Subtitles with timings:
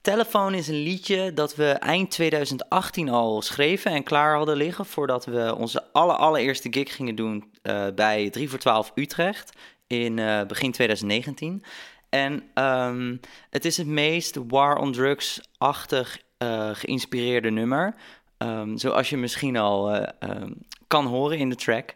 [0.00, 5.24] Telefoon is een liedje dat we eind 2018 al schreven en klaar hadden liggen voordat
[5.24, 9.52] we onze aller, allereerste gig gingen doen uh, bij 3 voor 12 Utrecht
[9.86, 11.62] in uh, begin 2019.
[12.08, 17.94] En um, het is het meest War on Drugs-achtig uh, geïnspireerde nummer.
[18.38, 21.94] Um, zoals je misschien al um, kan horen in de track.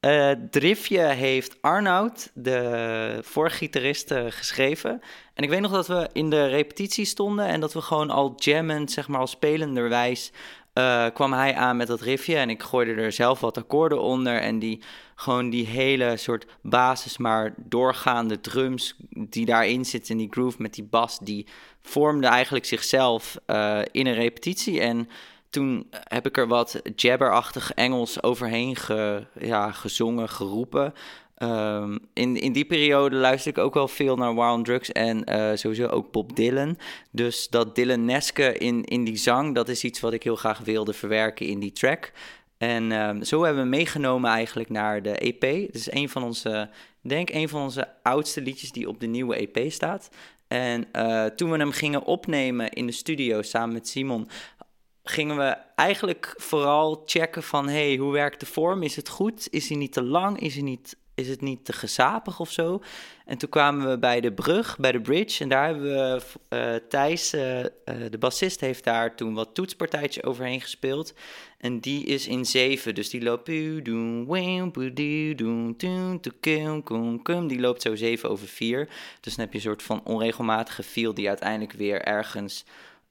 [0.00, 5.00] Uh, Driftje heeft Arnoud, de vorige gitarist, geschreven.
[5.34, 8.32] En ik weet nog dat we in de repetitie stonden en dat we gewoon al
[8.36, 10.32] jammend, zeg maar al spelenderwijs,
[10.74, 12.36] uh, kwam hij aan met dat riffje.
[12.36, 14.40] En ik gooide er zelf wat akkoorden onder.
[14.40, 14.82] En die,
[15.14, 20.74] gewoon die hele soort basis, maar doorgaande drums die daarin zitten in die groove met
[20.74, 21.46] die bas, die
[21.82, 23.36] vormde eigenlijk zichzelf
[23.90, 24.80] in een repetitie.
[24.80, 25.08] En
[25.50, 28.76] toen heb ik er wat jabberachtig Engels overheen
[29.38, 30.94] ja, gezongen, geroepen.
[31.42, 35.50] Um, in, in die periode luister ik ook wel veel naar Wild Drugs en uh,
[35.54, 36.78] sowieso ook Bob Dylan.
[37.10, 40.92] Dus dat Dylan-neske in, in die zang, dat is iets wat ik heel graag wilde
[40.92, 42.12] verwerken in die track.
[42.58, 45.42] En um, zo hebben we meegenomen eigenlijk naar de EP.
[45.42, 49.36] Het is een van onze, denk een van onze oudste liedjes die op de nieuwe
[49.36, 50.10] EP staat.
[50.48, 54.28] En uh, toen we hem gingen opnemen in de studio samen met Simon,
[55.08, 57.68] gingen we eigenlijk vooral checken van...
[57.68, 58.82] hey, hoe werkt de vorm?
[58.82, 59.48] Is het goed?
[59.50, 60.40] Is hij niet te lang?
[60.40, 62.82] Is, hij niet, is het niet te gezapig of zo?
[63.24, 65.42] En toen kwamen we bij de brug, bij de bridge...
[65.42, 67.64] en daar hebben we uh, Thijs, uh, uh,
[68.10, 71.14] de bassist, heeft daar toen wat toetspartijtje overheen gespeeld...
[71.58, 73.46] En die is in 7, dus die loopt...
[73.46, 73.82] Die
[77.60, 78.88] loopt zo 7 over 4.
[79.20, 81.14] Dus dan heb je een soort van onregelmatige feel...
[81.14, 82.64] die uiteindelijk weer ergens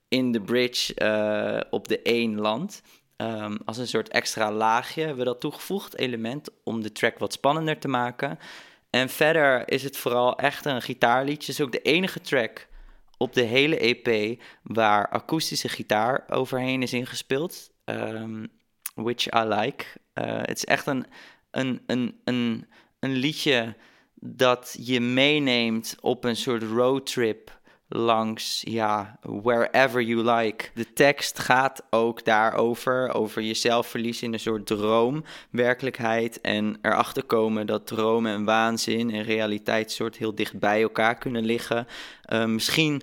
[0.07, 2.81] in de bridge uh, op de 1 land.
[3.17, 7.33] Um, als een soort extra laagje hebben we dat toegevoegd, element, om de track wat
[7.33, 8.39] spannender te maken.
[8.89, 11.51] En verder is het vooral echt een gitaarliedje.
[11.51, 12.67] Het is ook de enige track
[13.17, 17.71] op de hele EP waar akoestische gitaar overheen is ingespeeld.
[17.85, 18.51] Um,
[19.03, 19.85] which I like.
[20.13, 21.05] Uh, het is echt een,
[21.51, 22.67] een, een, een,
[22.99, 23.75] een liedje
[24.15, 30.69] dat je meeneemt op een soort roadtrip langs, ja, wherever you like.
[30.73, 37.67] De tekst gaat ook daarover, over jezelf verliezen in een soort droomwerkelijkheid en erachter komen
[37.67, 41.87] dat dromen en waanzin en realiteit soort heel dicht bij elkaar kunnen liggen.
[42.33, 43.01] Uh, misschien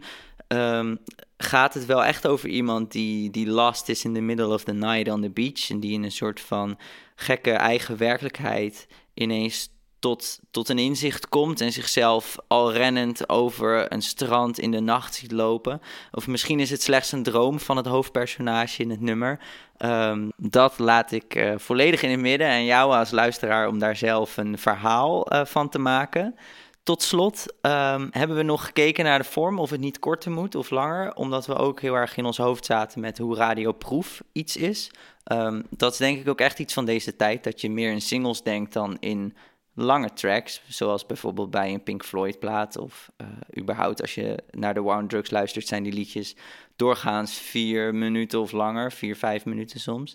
[0.49, 0.99] um,
[1.37, 4.73] gaat het wel echt over iemand die, die lost is in the middle of the
[4.73, 6.79] night on the beach en die in een soort van
[7.15, 9.69] gekke eigen werkelijkheid ineens
[10.05, 15.15] tot, tot een inzicht komt en zichzelf al rennend over een strand in de nacht
[15.15, 15.81] ziet lopen.
[16.13, 19.41] Of misschien is het slechts een droom van het hoofdpersonage in het nummer.
[19.79, 23.97] Um, dat laat ik uh, volledig in het midden en jou als luisteraar om daar
[23.97, 26.35] zelf een verhaal uh, van te maken.
[26.83, 30.55] Tot slot um, hebben we nog gekeken naar de vorm, of het niet korter moet
[30.55, 34.57] of langer, omdat we ook heel erg in ons hoofd zaten met hoe radioproef iets
[34.57, 34.91] is.
[35.33, 38.01] Um, dat is denk ik ook echt iets van deze tijd, dat je meer in
[38.01, 39.35] singles denkt dan in
[39.75, 43.27] lange tracks, zoals bijvoorbeeld bij een Pink Floyd plaat of uh,
[43.59, 46.37] überhaupt als je naar de War Drugs luistert, zijn die liedjes
[46.77, 50.15] doorgaans vier minuten of langer, vier, vijf minuten soms.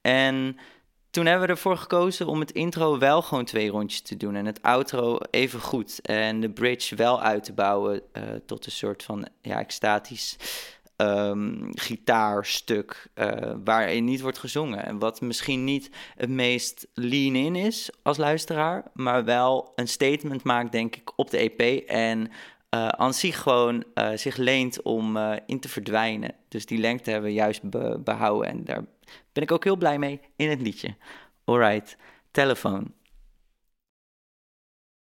[0.00, 0.56] En
[1.10, 4.46] toen hebben we ervoor gekozen om het intro wel gewoon twee rondjes te doen en
[4.46, 9.02] het outro even goed en de bridge wel uit te bouwen uh, tot een soort
[9.02, 10.36] van ja, extatisch
[11.00, 14.84] um, gitaarstuk uh, waarin niet wordt gezongen.
[14.84, 20.72] En wat misschien niet het meest lean-in is als luisteraar, maar wel een statement maakt,
[20.72, 21.88] denk ik, op de EP.
[21.88, 25.16] En uh, aan zich gewoon uh, zich leent om
[25.46, 26.34] in te verdwijnen.
[26.48, 28.50] Dus die lengte hebben we juist be behouden.
[28.50, 28.84] En daar
[29.32, 30.94] ben ik ook heel blij mee in het liedje.
[31.44, 31.96] Alright,
[32.30, 32.92] telefoon.